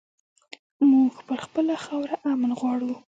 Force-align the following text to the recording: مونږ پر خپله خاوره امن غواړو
مونږ 0.89 1.13
پر 1.27 1.39
خپله 1.45 1.75
خاوره 1.85 2.15
امن 2.31 2.51
غواړو 2.59 2.93